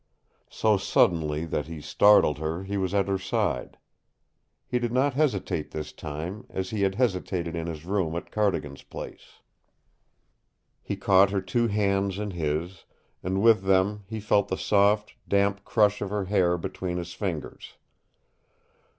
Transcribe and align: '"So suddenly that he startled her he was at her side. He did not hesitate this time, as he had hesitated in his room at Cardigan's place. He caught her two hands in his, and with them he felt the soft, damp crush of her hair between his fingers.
'"So 0.49 0.77
suddenly 0.77 1.45
that 1.45 1.67
he 1.67 1.79
startled 1.79 2.39
her 2.39 2.63
he 2.63 2.75
was 2.75 2.91
at 2.91 3.07
her 3.07 3.19
side. 3.19 3.77
He 4.65 4.79
did 4.79 4.91
not 4.91 5.13
hesitate 5.13 5.69
this 5.69 5.93
time, 5.93 6.47
as 6.49 6.71
he 6.71 6.81
had 6.81 6.95
hesitated 6.95 7.55
in 7.55 7.67
his 7.67 7.85
room 7.85 8.15
at 8.15 8.31
Cardigan's 8.31 8.81
place. 8.81 9.43
He 10.81 10.95
caught 10.95 11.29
her 11.29 11.39
two 11.39 11.67
hands 11.67 12.17
in 12.17 12.31
his, 12.31 12.85
and 13.21 13.43
with 13.43 13.61
them 13.65 14.03
he 14.07 14.19
felt 14.19 14.47
the 14.47 14.57
soft, 14.57 15.13
damp 15.27 15.63
crush 15.63 16.01
of 16.01 16.09
her 16.09 16.25
hair 16.25 16.57
between 16.57 16.97
his 16.97 17.13
fingers. 17.13 17.75